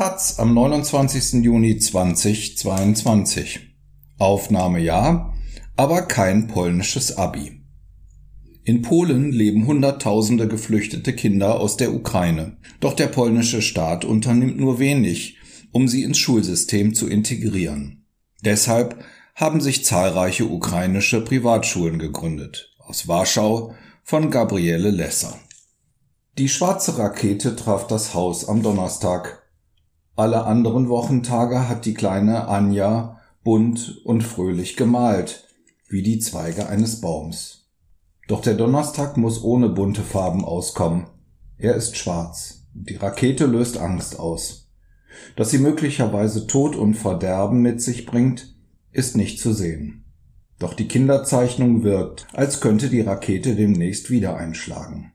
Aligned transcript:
Taz 0.00 0.38
am 0.38 0.54
29. 0.54 1.44
Juni 1.44 1.76
2022. 1.76 3.60
Aufnahmejahr, 4.16 5.34
aber 5.76 6.00
kein 6.00 6.46
polnisches 6.46 7.18
Abi. 7.18 7.60
In 8.64 8.80
Polen 8.80 9.30
leben 9.30 9.66
Hunderttausende 9.66 10.48
geflüchtete 10.48 11.12
Kinder 11.12 11.60
aus 11.60 11.76
der 11.76 11.92
Ukraine. 11.92 12.56
Doch 12.80 12.94
der 12.94 13.08
polnische 13.08 13.60
Staat 13.60 14.06
unternimmt 14.06 14.58
nur 14.58 14.78
wenig, 14.78 15.36
um 15.70 15.86
sie 15.86 16.02
ins 16.02 16.16
Schulsystem 16.16 16.94
zu 16.94 17.06
integrieren. 17.06 18.06
Deshalb 18.42 19.04
haben 19.34 19.60
sich 19.60 19.84
zahlreiche 19.84 20.46
ukrainische 20.46 21.22
Privatschulen 21.22 21.98
gegründet. 21.98 22.74
Aus 22.78 23.06
Warschau 23.06 23.74
von 24.02 24.30
Gabriele 24.30 24.88
Lesser. 24.88 25.38
Die 26.38 26.48
schwarze 26.48 26.96
Rakete 26.96 27.54
traf 27.54 27.86
das 27.86 28.14
Haus 28.14 28.48
am 28.48 28.62
Donnerstag. 28.62 29.39
Alle 30.16 30.44
anderen 30.44 30.88
Wochentage 30.88 31.68
hat 31.68 31.84
die 31.86 31.94
kleine 31.94 32.48
Anja 32.48 33.20
bunt 33.42 34.02
und 34.04 34.22
fröhlich 34.22 34.76
gemalt, 34.76 35.48
wie 35.88 36.02
die 36.02 36.18
Zweige 36.18 36.68
eines 36.68 37.00
Baums. 37.00 37.68
Doch 38.28 38.42
der 38.42 38.54
Donnerstag 38.54 39.16
muss 39.16 39.42
ohne 39.42 39.68
bunte 39.68 40.02
Farben 40.02 40.44
auskommen. 40.44 41.06
Er 41.58 41.74
ist 41.74 41.96
schwarz. 41.96 42.66
Die 42.74 42.96
Rakete 42.96 43.46
löst 43.46 43.78
Angst 43.78 44.18
aus. 44.18 44.68
Dass 45.36 45.50
sie 45.50 45.58
möglicherweise 45.58 46.46
Tod 46.46 46.76
und 46.76 46.94
Verderben 46.94 47.60
mit 47.60 47.82
sich 47.82 48.06
bringt, 48.06 48.54
ist 48.92 49.16
nicht 49.16 49.40
zu 49.40 49.52
sehen. 49.52 50.04
Doch 50.58 50.74
die 50.74 50.88
Kinderzeichnung 50.88 51.82
wirkt, 51.82 52.26
als 52.32 52.60
könnte 52.60 52.88
die 52.88 53.00
Rakete 53.00 53.56
demnächst 53.56 54.10
wieder 54.10 54.36
einschlagen. 54.36 55.12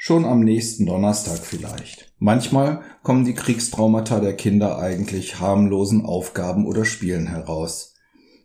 Schon 0.00 0.24
am 0.24 0.40
nächsten 0.44 0.86
Donnerstag 0.86 1.38
vielleicht. 1.38 2.14
Manchmal 2.20 2.82
kommen 3.02 3.24
die 3.24 3.34
Kriegstraumata 3.34 4.20
der 4.20 4.36
Kinder 4.36 4.78
eigentlich 4.78 5.40
harmlosen 5.40 6.06
Aufgaben 6.06 6.66
oder 6.66 6.84
Spielen 6.84 7.26
heraus. 7.26 7.94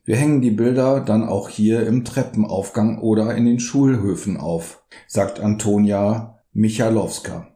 Wir 0.04 0.16
hängen 0.16 0.42
die 0.42 0.50
Bilder 0.50 1.00
dann 1.00 1.23
auch 1.23 1.50
hier 1.50 1.86
im 1.86 2.06
Treppenaufgang 2.06 2.98
oder 2.98 3.36
in 3.36 3.45
den 3.45 3.60
Schulhöfen 3.60 4.36
auf, 4.36 4.84
sagt 5.08 5.40
Antonia 5.40 6.40
Michalowska, 6.54 7.56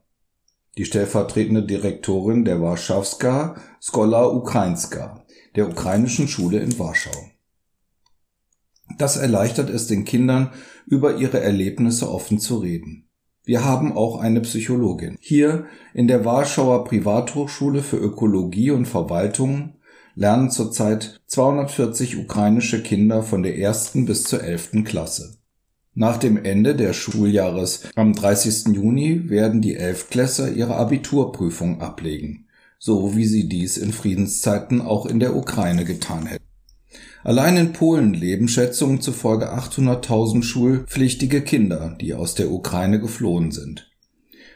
die 0.78 0.86
stellvertretende 0.86 1.64
Direktorin 1.64 2.46
der 2.46 2.62
Warschawska 2.62 3.56
Skola 3.82 4.28
Ukrainska, 4.28 5.26
der 5.56 5.68
ukrainischen 5.70 6.28
Schule 6.28 6.60
in 6.60 6.78
Warschau. 6.78 7.32
Das 9.00 9.18
erleichtert 9.18 9.72
es 9.72 9.88
den 9.88 10.06
Kindern, 10.06 10.52
über 10.86 11.18
ihre 11.18 11.40
Erlebnisse 11.40 12.12
offen 12.12 12.40
zu 12.40 12.58
reden. 12.58 13.07
Wir 13.48 13.64
haben 13.64 13.96
auch 13.96 14.20
eine 14.20 14.42
Psychologin. 14.42 15.16
Hier 15.22 15.68
in 15.94 16.10
der 16.10 16.26
Warschauer 16.26 16.84
Privathochschule 16.84 17.82
für 17.82 17.96
Ökologie 17.96 18.72
und 18.72 18.88
Verwaltung 18.88 19.76
lernen 20.16 20.52
zurzeit 20.52 21.22
240 21.28 22.18
ukrainische 22.18 22.84
Kinder 22.84 23.24
von 23.24 23.44
der 23.44 23.58
ersten 23.58 24.06
bis 24.06 24.24
zur 24.24 24.44
elften 24.44 24.84
Klasse. 24.84 25.38
Nach 25.94 26.18
dem 26.18 26.44
Ende 26.44 26.76
des 26.76 26.98
Schuljahres 26.98 27.88
am 27.96 28.12
30. 28.12 28.76
Juni 28.76 29.30
werden 29.30 29.62
die 29.62 29.76
Elftklässer 29.76 30.52
ihre 30.52 30.76
Abiturprüfung 30.76 31.80
ablegen, 31.80 32.48
so 32.80 33.16
wie 33.16 33.26
sie 33.26 33.48
dies 33.48 33.78
in 33.78 33.94
Friedenszeiten 33.94 34.82
auch 34.82 35.06
in 35.06 35.22
der 35.22 35.38
Ukraine 35.38 35.86
getan 35.86 36.26
hätten. 36.26 36.44
Allein 37.28 37.58
in 37.58 37.74
Polen 37.74 38.14
leben 38.14 38.48
Schätzungen 38.48 39.02
zufolge 39.02 39.54
800.000 39.54 40.44
schulpflichtige 40.44 41.42
Kinder, 41.42 41.98
die 42.00 42.14
aus 42.14 42.36
der 42.36 42.50
Ukraine 42.50 43.02
geflohen 43.02 43.52
sind. 43.52 43.92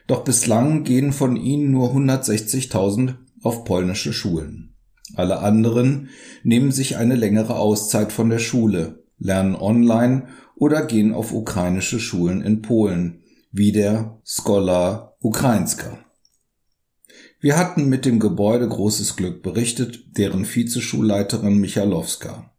Doch 0.07 0.23
bislang 0.23 0.85
gehen 0.85 1.11
von 1.11 1.35
ihnen 1.35 1.71
nur 1.71 1.93
160.000 1.93 3.15
auf 3.43 3.65
polnische 3.65 4.13
Schulen. 4.13 4.73
Alle 5.15 5.39
anderen 5.39 6.11
nehmen 6.45 6.71
sich 6.71 6.95
eine 6.95 7.15
längere 7.15 7.57
Auszeit 7.57 8.13
von 8.13 8.29
der 8.29 8.39
Schule, 8.39 9.03
lernen 9.19 9.55
online 9.55 10.27
oder 10.55 10.85
gehen 10.85 11.13
auf 11.13 11.33
ukrainische 11.33 11.99
Schulen 11.99 12.41
in 12.41 12.61
Polen, 12.61 13.21
wie 13.51 13.73
der 13.73 14.21
Skola 14.25 15.17
Ukrainska. 15.19 15.97
Wir 17.41 17.57
hatten 17.57 17.89
mit 17.89 18.05
dem 18.05 18.21
Gebäude 18.21 18.69
großes 18.69 19.17
Glück 19.17 19.43
berichtet, 19.43 20.17
deren 20.17 20.45
Vizeschulleiterin 20.45 21.57
Michalowska. 21.57 22.50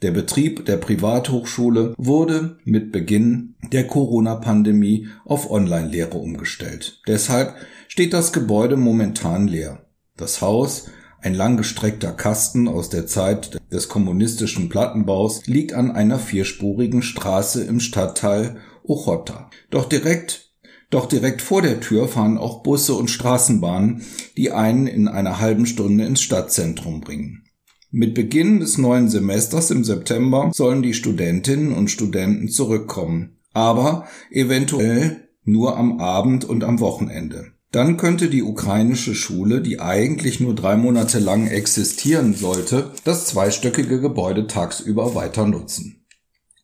Der 0.00 0.12
Betrieb 0.12 0.64
der 0.66 0.76
Privathochschule 0.76 1.92
wurde 1.98 2.58
mit 2.64 2.92
Beginn 2.92 3.56
der 3.72 3.88
Corona-Pandemie 3.88 5.08
auf 5.24 5.50
Online-Lehre 5.50 6.16
umgestellt. 6.18 7.02
Deshalb 7.08 7.56
steht 7.88 8.12
das 8.12 8.32
Gebäude 8.32 8.76
momentan 8.76 9.48
leer. 9.48 9.86
Das 10.16 10.40
Haus, 10.40 10.88
ein 11.20 11.34
langgestreckter 11.34 12.12
Kasten 12.12 12.68
aus 12.68 12.90
der 12.90 13.08
Zeit 13.08 13.60
des 13.72 13.88
kommunistischen 13.88 14.68
Plattenbaus, 14.68 15.44
liegt 15.46 15.72
an 15.72 15.90
einer 15.90 16.20
vierspurigen 16.20 17.02
Straße 17.02 17.64
im 17.64 17.80
Stadtteil 17.80 18.58
Ochota. 18.84 19.50
Doch 19.70 19.88
direkt 19.88 20.48
doch 20.90 21.06
direkt 21.06 21.42
vor 21.42 21.60
der 21.60 21.80
Tür 21.80 22.08
fahren 22.08 22.38
auch 22.38 22.62
Busse 22.62 22.94
und 22.94 23.10
Straßenbahnen, 23.10 24.02
die 24.38 24.52
einen 24.52 24.86
in 24.86 25.06
einer 25.06 25.38
halben 25.38 25.66
Stunde 25.66 26.04
ins 26.04 26.22
Stadtzentrum 26.22 27.02
bringen. 27.02 27.47
Mit 27.90 28.14
Beginn 28.14 28.60
des 28.60 28.76
neuen 28.76 29.08
Semesters 29.08 29.70
im 29.70 29.82
September 29.82 30.50
sollen 30.52 30.82
die 30.82 30.92
Studentinnen 30.92 31.72
und 31.72 31.90
Studenten 31.90 32.48
zurückkommen, 32.48 33.38
aber 33.54 34.06
eventuell 34.30 35.28
nur 35.44 35.78
am 35.78 35.98
Abend 35.98 36.44
und 36.44 36.64
am 36.64 36.80
Wochenende. 36.80 37.52
Dann 37.72 37.96
könnte 37.96 38.28
die 38.28 38.42
ukrainische 38.42 39.14
Schule, 39.14 39.62
die 39.62 39.80
eigentlich 39.80 40.38
nur 40.38 40.54
drei 40.54 40.76
Monate 40.76 41.18
lang 41.18 41.46
existieren 41.46 42.34
sollte, 42.34 42.90
das 43.04 43.24
zweistöckige 43.24 44.02
Gebäude 44.02 44.46
tagsüber 44.46 45.14
weiter 45.14 45.46
nutzen. 45.46 46.04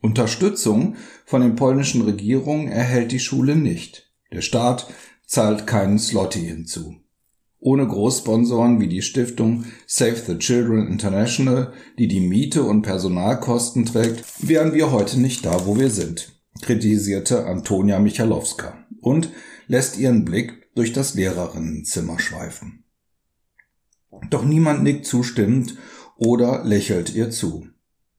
Unterstützung 0.03 0.97
von 1.25 1.41
den 1.41 1.57
polnischen 1.57 2.03
Regierungen 2.03 2.69
erhält 2.69 3.13
die 3.13 3.19
Schule 3.19 3.57
nicht. 3.57 4.11
Der 4.31 4.43
Staat 4.43 4.89
zahlt 5.27 5.67
keinen 5.67 5.99
Slotty 5.99 6.41
hinzu. 6.41 6.97
Ohne 7.65 7.87
Großsponsoren 7.87 8.79
wie 8.79 8.89
die 8.89 9.01
Stiftung 9.01 9.65
Save 9.87 10.17
the 10.17 10.37
Children 10.37 10.87
International, 10.87 11.73
die 11.99 12.09
die 12.09 12.21
Miete 12.21 12.63
und 12.63 12.83
Personalkosten 12.83 13.87
trägt, 13.87 14.23
wären 14.47 14.75
wir 14.75 14.93
heute 14.93 15.19
nicht 15.19 15.47
da, 15.47 15.65
wo 15.65 15.79
wir 15.79 15.89
sind, 15.89 16.39
kritisierte 16.61 17.47
Antonia 17.47 17.99
Michalowska 18.01 18.85
und 19.01 19.31
lässt 19.67 19.99
ihren 19.99 20.27
Blick 20.27 20.75
durch 20.75 20.93
das 20.93 21.15
Lehrerinnenzimmer 21.15 22.19
schweifen. 22.19 22.85
Doch 24.29 24.45
niemand 24.45 24.83
nickt 24.83 25.07
zustimmend 25.07 25.79
oder 26.19 26.65
lächelt 26.65 27.15
ihr 27.15 27.31
zu. 27.31 27.67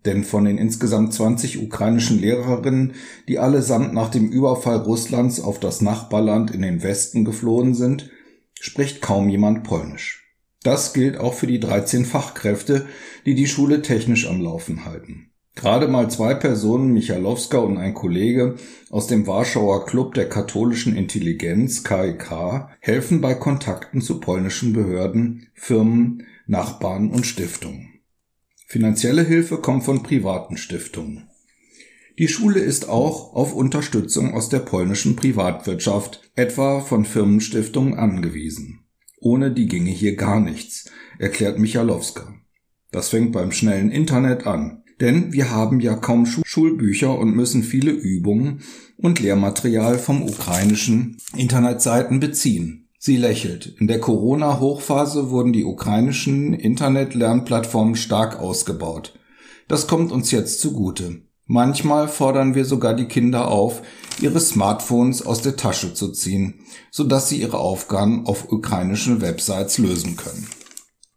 Denn 0.06 0.24
von 0.24 0.46
den 0.46 0.58
insgesamt 0.58 1.14
20 1.14 1.62
ukrainischen 1.62 2.20
Lehrerinnen, 2.20 2.94
die 3.28 3.38
allesamt 3.38 3.94
nach 3.94 4.10
dem 4.10 4.28
Überfall 4.28 4.78
Russlands 4.78 5.40
auf 5.40 5.60
das 5.60 5.82
Nachbarland 5.82 6.50
in 6.50 6.64
den 6.64 6.82
Westen 6.82 7.26
geflohen 7.26 7.76
sind, 7.76 8.10
spricht 8.60 9.02
kaum 9.02 9.30
jemand 9.30 9.64
Polnisch. 9.64 10.24
Das 10.64 10.94
gilt 10.94 11.18
auch 11.18 11.34
für 11.34 11.48
die 11.48 11.60
13 11.60 12.06
Fachkräfte, 12.06 12.88
die 13.26 13.36
die 13.36 13.48
Schule 13.48 13.82
technisch 13.82 14.28
am 14.28 14.42
Laufen 14.42 14.86
halten. 14.86 15.32
Gerade 15.56 15.88
mal 15.88 16.10
zwei 16.10 16.34
Personen, 16.34 16.92
Michalowska 16.92 17.60
und 17.60 17.78
ein 17.78 17.94
Kollege 17.94 18.56
aus 18.90 19.08
dem 19.08 19.26
Warschauer 19.26 19.86
Club 19.86 20.14
der 20.14 20.28
katholischen 20.28 20.96
Intelligenz 20.98 21.84
KIK, 21.84 22.68
helfen 22.80 23.22
bei 23.22 23.36
Kontakten 23.36 24.02
zu 24.02 24.20
polnischen 24.20 24.74
Behörden, 24.74 25.48
Firmen, 25.54 26.24
Nachbarn 26.46 27.10
und 27.10 27.26
Stiftungen. 27.26 28.02
Finanzielle 28.68 29.24
Hilfe 29.24 29.58
kommt 29.58 29.86
von 29.86 30.04
privaten 30.04 30.58
Stiftungen. 30.58 31.30
Die 32.18 32.30
Schule 32.30 32.62
ist 32.62 32.88
auch 32.88 33.34
auf 33.34 33.54
Unterstützung 33.54 34.34
aus 34.34 34.48
der 34.48 34.60
polnischen 34.60 35.18
Privatwirtschaft, 35.18 36.22
etwa 36.36 36.80
von 36.80 37.04
Firmenstiftungen, 37.04 37.96
angewiesen. 37.96 38.86
Ohne 39.20 39.52
die 39.52 39.68
ginge 39.68 39.92
hier 39.92 40.16
gar 40.16 40.40
nichts, 40.40 40.90
erklärt 41.20 41.60
Michalowska. 41.60 42.34
Das 42.92 43.10
fängt 43.10 43.34
beim 43.34 43.52
schnellen 43.52 43.92
Internet 43.92 44.48
an. 44.48 44.84
Denn 45.02 45.34
wir 45.34 45.52
haben 45.52 45.82
ja 45.82 45.96
kaum 45.96 46.26
Schulbücher 46.26 47.20
und 47.20 47.36
müssen 47.36 47.64
viele 47.64 47.92
Übungen 47.92 48.62
und 48.96 49.20
Lehrmaterial 49.20 50.00
vom 50.00 50.24
ukrainischen 50.24 51.18
Internetseiten 51.36 52.22
beziehen. 52.22 52.88
Sie 52.98 53.18
lächelt. 53.18 53.76
In 53.78 53.88
der 53.88 54.00
Corona-Hochphase 54.00 55.30
wurden 55.32 55.52
die 55.52 55.66
ukrainischen 55.66 56.54
Internet-Lernplattformen 56.54 57.98
stark 57.98 58.40
ausgebaut. 58.40 59.20
Das 59.68 59.88
kommt 59.88 60.14
uns 60.14 60.32
jetzt 60.32 60.62
zugute. 60.62 61.25
Manchmal 61.48 62.08
fordern 62.08 62.56
wir 62.56 62.66
sogar 62.66 62.96
die 62.96 63.06
Kinder 63.06 63.50
auf, 63.50 63.84
ihre 64.20 64.40
Smartphones 64.40 65.24
aus 65.24 65.42
der 65.42 65.56
Tasche 65.56 65.94
zu 65.94 66.12
ziehen, 66.12 66.62
sodass 66.90 67.30
sie 67.30 67.40
ihre 67.42 67.60
Aufgaben 67.60 68.26
auf 68.26 68.52
ukrainischen 68.52 69.22
Websites 69.22 69.78
lösen 69.78 70.16
können. 70.16 70.48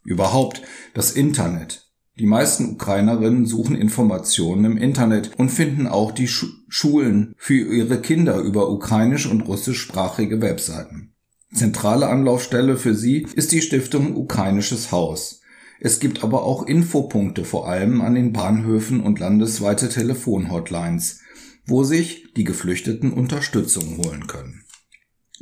Überhaupt 0.05 0.63
das 0.95 1.13
Internet. 1.13 1.87
Die 2.19 2.27
meisten 2.27 2.73
Ukrainerinnen 2.73 3.47
suchen 3.47 3.77
Informationen 3.77 4.65
im 4.65 4.77
Internet 4.77 5.39
und 5.39 5.51
finden 5.51 5.87
auch 5.87 6.11
die 6.11 6.29
Schulen 6.29 7.35
für 7.39 7.55
ihre 7.55 8.01
Kinder 8.01 8.39
über 8.39 8.71
ukrainisch 8.71 9.27
und 9.27 9.43
russischsprachige 9.43 10.43
Webseiten. 10.43 11.15
Zentrale 11.55 12.09
Anlaufstelle 12.09 12.77
für 12.77 12.95
sie 12.95 13.27
ist 13.35 13.53
die 13.53 13.63
Stiftung 13.63 14.17
Ukrainisches 14.17 14.93
Haus. 14.93 15.38
Es 15.81 16.01
gibt 16.01 16.25
aber 16.25 16.43
auch 16.43 16.67
Infopunkte, 16.67 17.45
vor 17.45 17.69
allem 17.69 18.01
an 18.01 18.15
den 18.15 18.33
Bahnhöfen 18.33 19.01
und 19.01 19.21
landesweite 19.21 19.89
Telefonhotlines, 19.89 21.21
wo 21.67 21.85
sich 21.85 22.33
die 22.35 22.45
Geflüchteten 22.45 23.13
Unterstützung 23.13 23.99
holen 23.99 24.27
können. 24.27 24.65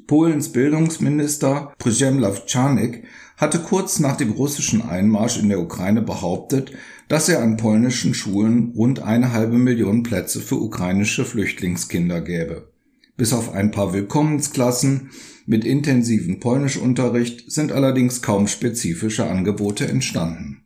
Polens 0.07 0.53
Bildungsminister 0.53 1.73
Przemysław 1.79 2.45
Czarnek 2.47 3.05
hatte 3.39 3.61
kurz 3.61 3.99
nach 3.99 4.17
dem 4.17 4.33
russischen 4.33 4.83
Einmarsch 4.83 5.39
in 5.39 5.49
der 5.49 5.61
Ukraine 5.61 6.03
behauptet, 6.03 6.73
dass 7.09 7.29
er 7.29 7.43
an 7.43 7.57
polnischen 7.57 8.13
Schulen 8.13 8.73
rund 8.77 9.01
eine 9.01 9.33
halbe 9.33 9.57
Million 9.57 10.03
Plätze 10.03 10.41
für 10.41 10.57
ukrainische 10.57 11.25
Flüchtlingskinder 11.25 12.21
gäbe. 12.21 12.69
Bis 13.17 13.33
auf 13.33 13.53
ein 13.53 13.71
paar 13.71 13.93
Willkommensklassen 13.93 15.11
mit 15.47 15.65
intensiven 15.65 16.41
Polnischunterricht 16.41 17.51
sind 17.51 17.73
allerdings 17.73 18.21
kaum 18.21 18.47
spezifische 18.49 19.27
Angebote 19.27 19.87
entstanden. 19.87 20.63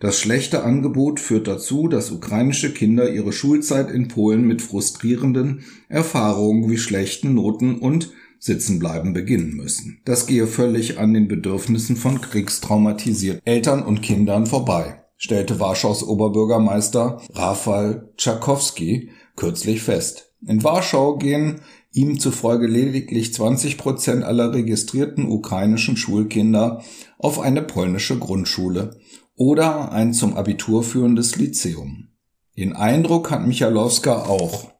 Das 0.00 0.20
schlechte 0.20 0.64
Angebot 0.64 1.18
führt 1.18 1.48
dazu, 1.48 1.88
dass 1.88 2.10
ukrainische 2.10 2.72
Kinder 2.72 3.10
ihre 3.10 3.32
Schulzeit 3.32 3.90
in 3.90 4.08
Polen 4.08 4.46
mit 4.46 4.60
frustrierenden 4.60 5.64
Erfahrungen 5.88 6.68
wie 6.68 6.76
schlechten 6.76 7.34
Noten 7.34 7.78
und 7.78 8.12
Sitzenbleiben 8.38 9.14
beginnen 9.14 9.54
müssen. 9.54 10.02
Das 10.04 10.26
gehe 10.26 10.46
völlig 10.46 10.98
an 10.98 11.14
den 11.14 11.28
Bedürfnissen 11.28 11.96
von 11.96 12.20
kriegstraumatisierten 12.20 13.40
Eltern 13.46 13.82
und 13.82 14.02
Kindern 14.02 14.46
vorbei, 14.46 15.02
stellte 15.16 15.58
Warschaus 15.60 16.02
Oberbürgermeister 16.02 17.22
Rafal 17.32 18.10
Tchaikovsky 18.18 19.08
kürzlich 19.36 19.82
fest. 19.82 20.33
In 20.46 20.62
Warschau 20.62 21.16
gehen 21.16 21.60
ihm 21.92 22.18
zufolge 22.18 22.66
lediglich 22.66 23.32
20 23.32 23.78
Prozent 23.78 24.24
aller 24.24 24.52
registrierten 24.52 25.26
ukrainischen 25.26 25.96
Schulkinder 25.96 26.82
auf 27.18 27.40
eine 27.40 27.62
polnische 27.62 28.18
Grundschule 28.18 28.98
oder 29.36 29.92
ein 29.92 30.12
zum 30.12 30.36
Abitur 30.36 30.82
führendes 30.82 31.36
Lyzeum. 31.36 32.08
Den 32.56 32.74
Eindruck 32.74 33.30
hat 33.30 33.46
Michalowska 33.46 34.24
auch. 34.24 34.72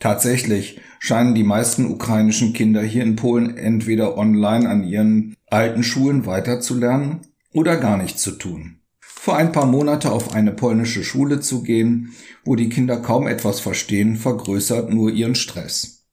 Tatsächlich 0.00 0.80
scheinen 0.98 1.34
die 1.34 1.44
meisten 1.44 1.86
ukrainischen 1.86 2.52
Kinder 2.52 2.82
hier 2.82 3.02
in 3.02 3.16
Polen 3.16 3.56
entweder 3.56 4.18
online 4.18 4.68
an 4.68 4.84
ihren 4.84 5.34
alten 5.46 5.82
Schulen 5.82 6.26
weiterzulernen 6.26 7.20
oder 7.54 7.76
gar 7.76 7.96
nichts 7.96 8.22
zu 8.22 8.32
tun. 8.32 8.80
Vor 9.26 9.36
ein 9.36 9.50
paar 9.50 9.66
Monate 9.66 10.12
auf 10.12 10.34
eine 10.34 10.52
polnische 10.52 11.02
Schule 11.02 11.40
zu 11.40 11.64
gehen, 11.64 12.12
wo 12.44 12.54
die 12.54 12.68
Kinder 12.68 12.98
kaum 12.98 13.26
etwas 13.26 13.58
verstehen, 13.58 14.14
vergrößert 14.14 14.88
nur 14.88 15.10
ihren 15.10 15.34
Stress. 15.34 16.06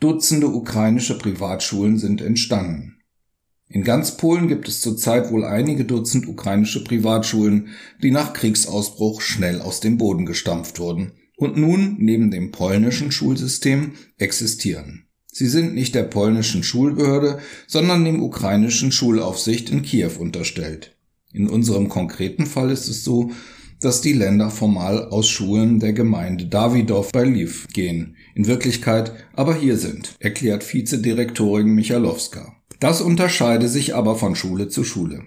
Dutzende 0.00 0.46
ukrainische 0.48 1.18
Privatschulen 1.18 1.98
sind 1.98 2.22
entstanden. 2.22 3.02
In 3.68 3.84
ganz 3.84 4.16
Polen 4.16 4.48
gibt 4.48 4.66
es 4.66 4.80
zurzeit 4.80 5.30
wohl 5.30 5.44
einige 5.44 5.84
Dutzend 5.84 6.26
ukrainische 6.26 6.82
Privatschulen, 6.82 7.68
die 8.02 8.10
nach 8.10 8.32
Kriegsausbruch 8.32 9.20
schnell 9.20 9.60
aus 9.60 9.80
dem 9.80 9.98
Boden 9.98 10.24
gestampft 10.24 10.78
wurden 10.78 11.12
und 11.36 11.58
nun 11.58 11.96
neben 11.98 12.30
dem 12.30 12.50
polnischen 12.50 13.12
Schulsystem 13.12 13.92
existieren. 14.16 15.04
Sie 15.30 15.48
sind 15.48 15.74
nicht 15.74 15.94
der 15.94 16.04
polnischen 16.04 16.62
Schulbehörde, 16.62 17.40
sondern 17.66 18.06
dem 18.06 18.22
ukrainischen 18.22 18.90
Schulaufsicht 18.90 19.68
in 19.68 19.82
Kiew 19.82 20.12
unterstellt. 20.18 20.94
In 21.32 21.48
unserem 21.48 21.88
konkreten 21.88 22.46
Fall 22.46 22.70
ist 22.70 22.88
es 22.88 23.04
so, 23.04 23.30
dass 23.80 24.00
die 24.00 24.12
Länder 24.12 24.50
formal 24.50 25.08
aus 25.08 25.28
Schulen 25.28 25.78
der 25.78 25.92
Gemeinde 25.92 26.46
Dawidow 26.46 27.12
bei 27.12 27.24
Lviv 27.24 27.68
gehen, 27.72 28.16
in 28.34 28.46
Wirklichkeit 28.46 29.12
aber 29.34 29.54
hier 29.54 29.76
sind, 29.76 30.16
erklärt 30.18 30.64
Vizedirektorin 30.64 31.68
Michalowska. 31.68 32.54
Das 32.80 33.00
unterscheide 33.00 33.68
sich 33.68 33.94
aber 33.94 34.16
von 34.16 34.34
Schule 34.34 34.68
zu 34.68 34.84
Schule. 34.84 35.22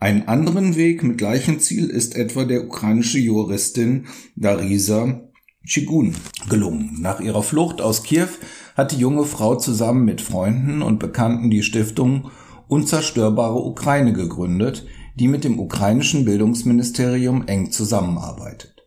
Einen 0.00 0.28
anderen 0.28 0.76
Weg 0.76 1.02
mit 1.02 1.18
gleichem 1.18 1.58
Ziel 1.58 1.88
ist 1.88 2.16
etwa 2.16 2.44
der 2.44 2.64
ukrainische 2.64 3.18
Juristin 3.18 4.06
Darisa 4.36 5.28
Chigun 5.64 6.14
gelungen. 6.48 6.96
Nach 7.00 7.20
ihrer 7.20 7.42
Flucht 7.42 7.80
aus 7.80 8.04
Kiew 8.04 8.28
hat 8.76 8.92
die 8.92 8.98
junge 8.98 9.24
Frau 9.24 9.56
zusammen 9.56 10.04
mit 10.04 10.20
Freunden 10.20 10.82
und 10.82 10.98
Bekannten 10.98 11.50
die 11.50 11.62
Stiftung 11.62 12.30
Unzerstörbare 12.68 13.58
Ukraine 13.58 14.12
gegründet, 14.12 14.86
die 15.18 15.28
mit 15.28 15.42
dem 15.42 15.58
ukrainischen 15.58 16.24
Bildungsministerium 16.24 17.46
eng 17.48 17.72
zusammenarbeitet. 17.72 18.86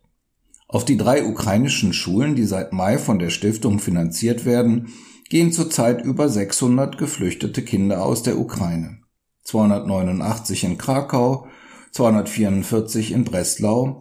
Auf 0.68 0.86
die 0.86 0.96
drei 0.96 1.26
ukrainischen 1.26 1.92
Schulen, 1.92 2.36
die 2.36 2.46
seit 2.46 2.72
Mai 2.72 2.98
von 2.98 3.20
der 3.20 3.30
Stiftung 3.30 3.80
finanziert 3.80 4.46
werden, 4.46 4.94
gehen 5.30 5.52
zurzeit 5.52 6.04
über 6.04 6.30
600 6.30 6.98
geflüchtete 6.98 7.62
Kinder 7.64 8.06
aus 8.06 8.24
der 8.24 8.40
Ukraine. 8.40 9.00
289 9.44 10.64
in 10.64 10.78
Krakau, 10.78 11.48
244 11.92 13.12
in 13.12 13.26
Breslau 13.26 14.00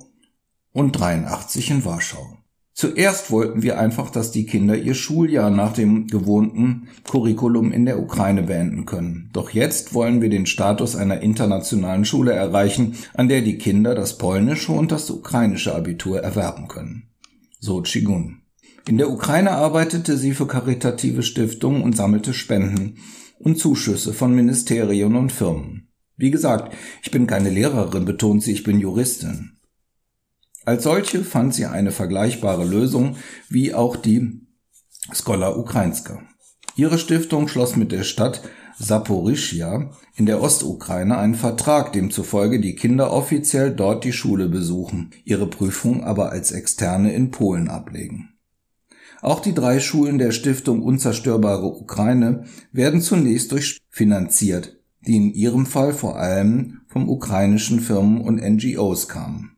und 0.73 0.93
83 0.93 1.71
in 1.71 1.85
Warschau. 1.85 2.40
Zuerst 2.81 3.31
wollten 3.31 3.63
wir 3.63 3.79
einfach, 3.79 4.09
dass 4.09 4.31
die 4.31 4.47
Kinder 4.47 4.75
ihr 4.75 4.95
Schuljahr 4.95 5.51
nach 5.51 5.75
dem 5.75 6.07
gewohnten 6.07 6.89
Curriculum 7.05 7.73
in 7.73 7.85
der 7.85 8.01
Ukraine 8.01 8.45
beenden 8.45 8.87
können. 8.87 9.29
Doch 9.35 9.51
jetzt 9.51 9.93
wollen 9.93 10.23
wir 10.23 10.31
den 10.31 10.47
Status 10.47 10.97
einer 10.97 11.21
internationalen 11.21 12.07
Schule 12.07 12.33
erreichen, 12.33 12.95
an 13.13 13.29
der 13.29 13.43
die 13.43 13.59
Kinder 13.59 13.95
das 13.95 14.17
polnische 14.17 14.73
und 14.73 14.93
das 14.93 15.11
ukrainische 15.11 15.75
Abitur 15.75 16.21
erwerben 16.21 16.69
können. 16.69 17.11
So 17.59 17.83
Chigun. 17.83 18.41
In 18.89 18.97
der 18.97 19.11
Ukraine 19.11 19.51
arbeitete 19.51 20.17
sie 20.17 20.33
für 20.33 20.47
karitative 20.47 21.23
Stiftungen 21.23 21.83
und 21.83 21.95
sammelte 21.95 22.33
Spenden 22.33 22.95
und 23.39 23.59
Zuschüsse 23.59 24.15
von 24.15 24.35
Ministerien 24.35 25.17
und 25.17 25.33
Firmen. 25.33 25.91
Wie 26.17 26.31
gesagt, 26.31 26.75
ich 27.03 27.11
bin 27.11 27.27
keine 27.27 27.51
Lehrerin, 27.51 28.07
betont 28.07 28.43
sie, 28.43 28.53
ich 28.53 28.63
bin 28.63 28.81
Juristin. 28.81 29.60
Als 30.65 30.85
solche 30.85 31.25
fand 31.25 31.55
sie 31.55 31.67
eine 31.67 31.91
vergleichbare 31.91 32.65
Lösung 32.65 33.17
wie 33.49 33.75
auch 33.75 33.97
die 33.97 34.41
Skola 35.13 35.57
Ukrainska. 35.57 36.23
Ihre 36.77 36.99
Stiftung 36.99 37.49
schloss 37.49 37.77
mit 37.77 37.93
der 37.93 38.05
Stadt 38.05 38.43
Saporischia 38.79 39.91
in 40.17 40.25
der 40.25 40.43
Ostukraine 40.43 41.19
einen 41.19 41.35
Vertrag, 41.35 41.93
demzufolge 41.93 42.61
die 42.61 42.75
Kinder 42.75 43.13
offiziell 43.13 43.75
dort 43.75 44.05
die 44.05 44.13
Schule 44.13 44.49
besuchen, 44.49 45.11
ihre 45.25 45.47
Prüfung 45.47 46.03
aber 46.03 46.31
als 46.31 46.53
Externe 46.53 47.13
in 47.13 47.31
Polen 47.31 47.69
ablegen. 47.69 48.31
Auch 49.21 49.41
die 49.41 49.55
drei 49.55 49.81
Schulen 49.81 50.19
der 50.19 50.33
Stiftung 50.33 50.83
Unzerstörbare 50.83 51.67
Ukraine 51.67 52.45
werden 52.73 53.03
zunächst 53.03 53.53
durch 53.53 53.79
finanziert, 53.91 54.79
die 55.07 55.17
in 55.17 55.35
ihrem 55.35 55.67
Fall 55.67 55.93
vor 55.93 56.19
allem 56.19 56.81
vom 56.87 57.09
ukrainischen 57.09 57.81
Firmen 57.81 58.23
und 58.23 58.41
NGOs 58.41 59.09
kamen. 59.09 59.57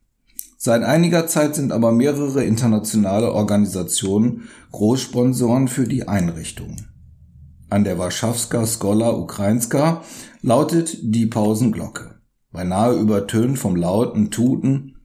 Seit 0.64 0.84
einiger 0.84 1.26
Zeit 1.26 1.56
sind 1.56 1.72
aber 1.72 1.90
mehrere 1.90 2.44
internationale 2.44 3.32
Organisationen 3.32 4.48
Großsponsoren 4.70 5.66
für 5.66 5.88
die 5.88 6.06
Einrichtung. 6.06 6.76
An 7.68 7.82
der 7.82 7.98
Warschawska 7.98 8.64
Skola 8.64 9.10
Ukrainska 9.10 10.04
lautet 10.40 10.98
die 11.02 11.26
Pausenglocke, 11.26 12.14
beinahe 12.52 12.94
übertönt 12.94 13.58
vom 13.58 13.74
lauten 13.74 14.30
Tuten, 14.30 14.98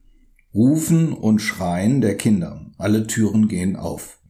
Rufen 0.54 1.12
und 1.12 1.40
Schreien 1.40 2.00
der 2.02 2.16
Kinder. 2.16 2.64
Alle 2.78 3.08
Türen 3.08 3.48
gehen 3.48 3.74
auf. 3.74 4.20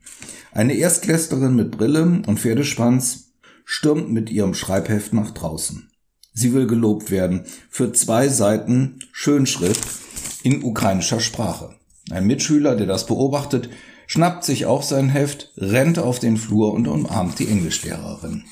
Eine 0.53 0.73
Erstklässlerin 0.73 1.55
mit 1.55 1.73
Brille 1.73 2.23
und 2.27 2.41
Pferdeschwanz 2.41 3.35
stürmt 3.67 4.11
mit 4.11 4.31
ihrem 4.31 4.55
Schreibheft 4.55 5.13
nach 5.13 5.33
draußen. 5.33 5.91
Sie 6.33 6.55
will 6.55 6.67
gelobt 6.67 7.11
werden 7.11 7.43
für 7.69 7.93
zwei 7.93 8.31
Seiten 8.31 9.01
Schönschrift 9.13 10.08
in 10.49 10.65
ukrainischer 10.65 11.21
Sprache. 11.21 11.75
Ein 12.11 12.27
Mitschüler, 12.27 12.75
der 12.75 12.87
das 12.87 13.05
beobachtet, 13.05 13.69
schnappt 14.07 14.45
sich 14.45 14.65
auch 14.65 14.83
sein 14.83 15.11
Heft, 15.11 15.53
rennt 15.59 15.99
auf 15.99 16.21
den 16.21 16.39
Flur 16.39 16.73
und 16.73 16.89
umarmt 16.89 17.39
die 17.39 17.49
Englischlehrerin. 17.49 18.45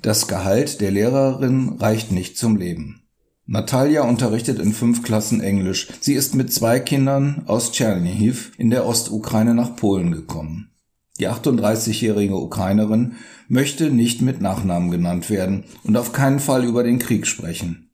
Das 0.00 0.28
Gehalt 0.28 0.80
der 0.80 0.92
Lehrerin 0.92 1.70
reicht 1.80 2.12
nicht 2.12 2.38
zum 2.38 2.54
Leben. 2.54 3.02
Natalia 3.46 4.02
unterrichtet 4.02 4.60
in 4.60 4.72
fünf 4.72 5.02
Klassen 5.02 5.40
Englisch. 5.40 5.88
Sie 6.00 6.14
ist 6.14 6.36
mit 6.36 6.52
zwei 6.52 6.78
Kindern 6.78 7.42
aus 7.46 7.72
Tschernihiv 7.72 8.52
in 8.56 8.70
der 8.70 8.86
Ostukraine 8.86 9.54
nach 9.54 9.74
Polen 9.74 10.12
gekommen. 10.12 10.70
Die 11.18 11.28
38-jährige 11.28 12.36
Ukrainerin 12.36 13.16
möchte 13.48 13.90
nicht 13.90 14.22
mit 14.22 14.40
Nachnamen 14.40 14.92
genannt 14.92 15.30
werden 15.30 15.64
und 15.82 15.96
auf 15.96 16.12
keinen 16.12 16.38
Fall 16.38 16.64
über 16.64 16.84
den 16.84 17.00
Krieg 17.00 17.26
sprechen. 17.26 17.87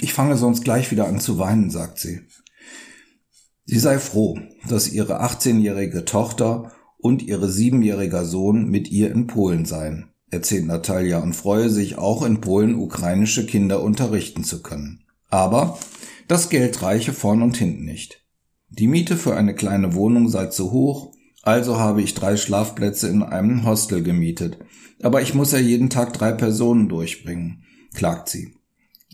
Ich 0.00 0.12
fange 0.12 0.36
sonst 0.36 0.64
gleich 0.64 0.90
wieder 0.90 1.08
an 1.08 1.20
zu 1.20 1.38
weinen, 1.38 1.70
sagt 1.70 1.98
sie. 1.98 2.20
Sie 3.64 3.78
sei 3.78 3.98
froh, 3.98 4.38
dass 4.68 4.90
ihre 4.90 5.22
18-jährige 5.22 6.04
Tochter 6.04 6.72
und 6.98 7.22
ihre 7.22 7.48
siebenjähriger 7.48 8.24
Sohn 8.24 8.68
mit 8.68 8.90
ihr 8.90 9.10
in 9.10 9.26
Polen 9.26 9.64
seien, 9.64 10.10
erzählt 10.30 10.66
Natalia 10.66 11.18
und 11.18 11.34
freue 11.34 11.68
sich 11.68 11.98
auch 11.98 12.24
in 12.24 12.40
Polen 12.40 12.76
ukrainische 12.76 13.44
Kinder 13.46 13.82
unterrichten 13.82 14.44
zu 14.44 14.62
können. 14.62 15.04
Aber 15.28 15.78
das 16.28 16.48
Geld 16.48 16.82
reiche 16.82 17.12
vorn 17.12 17.42
und 17.42 17.56
hinten 17.56 17.84
nicht. 17.84 18.24
Die 18.68 18.88
Miete 18.88 19.16
für 19.16 19.36
eine 19.36 19.54
kleine 19.54 19.94
Wohnung 19.94 20.28
sei 20.28 20.46
zu 20.46 20.70
hoch, 20.72 21.12
Also 21.42 21.78
habe 21.78 22.02
ich 22.02 22.14
drei 22.14 22.36
Schlafplätze 22.36 23.08
in 23.08 23.22
einem 23.22 23.64
Hostel 23.64 24.02
gemietet. 24.02 24.58
Aber 25.02 25.22
ich 25.22 25.34
muss 25.34 25.52
ja 25.52 25.58
jeden 25.58 25.88
Tag 25.88 26.12
drei 26.12 26.32
Personen 26.32 26.88
durchbringen, 26.88 27.64
klagt 27.94 28.28
sie. 28.28 28.57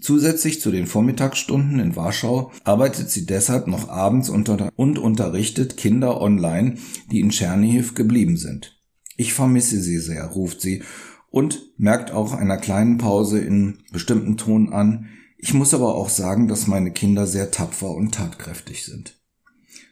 Zusätzlich 0.04 0.60
zu 0.60 0.70
den 0.70 0.86
Vormittagsstunden 0.86 1.80
in 1.80 1.96
Warschau 1.96 2.52
arbeitet 2.62 3.08
sie 3.08 3.24
deshalb 3.24 3.66
noch 3.66 3.88
abends 3.88 4.28
unter 4.28 4.68
und 4.76 4.98
unterrichtet 4.98 5.78
Kinder 5.78 6.20
online, 6.20 6.74
die 7.10 7.20
in 7.20 7.30
Tschernihiv 7.30 7.94
geblieben 7.94 8.36
sind. 8.36 8.78
Ich 9.16 9.32
vermisse 9.32 9.80
sie 9.80 9.96
sehr, 9.96 10.26
ruft 10.26 10.60
sie 10.60 10.82
und 11.30 11.62
merkt 11.78 12.10
auch 12.10 12.34
einer 12.34 12.58
kleinen 12.58 12.98
Pause 12.98 13.38
in 13.40 13.78
bestimmten 13.92 14.36
Ton 14.36 14.74
an, 14.74 15.08
ich 15.38 15.54
muss 15.54 15.72
aber 15.72 15.94
auch 15.94 16.10
sagen, 16.10 16.48
dass 16.48 16.66
meine 16.66 16.90
Kinder 16.90 17.26
sehr 17.26 17.50
tapfer 17.50 17.88
und 17.88 18.14
tatkräftig 18.14 18.84
sind. 18.84 19.18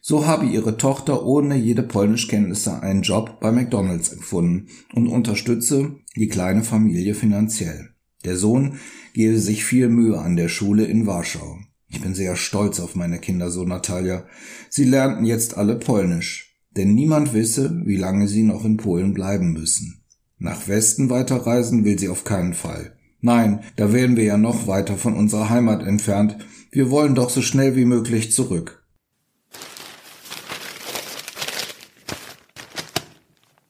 So 0.03 0.27
habe 0.27 0.45
ihre 0.45 0.77
Tochter 0.77 1.25
ohne 1.25 1.57
jede 1.57 1.83
Polnischkenntnisse 1.83 2.83
einen 2.83 3.01
Job 3.01 3.41
bei 3.41 3.51
McDonald's 3.51 4.11
gefunden 4.11 4.69
und 4.93 5.09
unterstütze 5.09 5.97
die 6.17 6.29
kleine 6.29 6.65
Familie 6.65 7.15
finanziell. 7.15 7.92
Der 8.25 8.37
Sohn 8.37 8.79
gebe 9.15 9.39
sich 9.39 9.65
viel 9.65 9.89
Mühe 9.89 10.19
an 10.19 10.37
der 10.37 10.49
Schule 10.49 10.85
in 10.85 11.07
Warschau. 11.07 11.59
Ich 11.89 12.01
bin 12.01 12.15
sehr 12.15 12.37
stolz 12.37 12.81
auf 12.81 12.95
meine 12.95 13.19
Kinder, 13.19 13.51
so 13.51 13.65
Natalia. 13.65 14.25
Sie 14.71 14.85
lernten 14.85 15.27
jetzt 15.27 15.57
alle 15.59 15.77
Polnisch, 15.77 16.57
denn 16.77 16.95
niemand 16.95 17.35
wisse, 17.35 17.83
wie 17.85 17.97
lange 17.97 18.29
sie 18.29 18.45
noch 18.45 18.65
in 18.65 18.79
Polen 18.79 19.13
bleiben 19.13 19.53
müssen. 19.53 20.03
Nach 20.39 20.69
Westen 20.69 21.11
weiterreisen 21.11 21.85
will 21.85 21.99
sie 21.99 22.09
auf 22.09 22.25
keinen 22.25 22.55
Fall. 22.55 22.97
Nein, 23.21 23.61
da 23.77 23.93
wären 23.93 24.17
wir 24.17 24.25
ja 24.25 24.37
noch 24.37 24.67
weiter 24.67 24.97
von 24.97 25.15
unserer 25.15 25.51
Heimat 25.51 25.85
entfernt. 25.85 26.39
Wir 26.73 26.91
wollen 26.91 27.15
doch 27.15 27.31
so 27.31 27.43
schnell 27.43 27.77
wie 27.77 27.85
möglich 27.85 28.33
zurück. 28.33 28.82